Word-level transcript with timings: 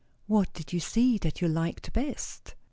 "What 0.25 0.51
did 0.55 0.73
you 0.73 0.79
see 0.79 1.19
that 1.19 1.41
you 1.41 1.47
liked 1.47 1.93
best?" 1.93 2.55